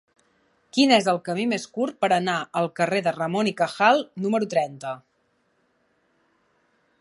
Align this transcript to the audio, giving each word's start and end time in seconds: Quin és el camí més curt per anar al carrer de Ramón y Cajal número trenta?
Quin 0.75 0.93
és 0.95 1.09
el 1.11 1.19
camí 1.27 1.43
més 1.51 1.67
curt 1.75 1.99
per 2.05 2.09
anar 2.17 2.37
al 2.61 2.69
carrer 2.79 3.03
de 3.09 3.13
Ramón 3.19 3.51
y 3.53 3.53
Cajal 3.61 4.03
número 4.25 4.49
trenta? 4.55 4.95